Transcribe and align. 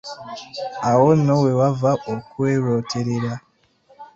Awo 0.91 1.09
nno 1.17 1.33
weewava 1.43 1.91
okwerooterera. 2.15 3.33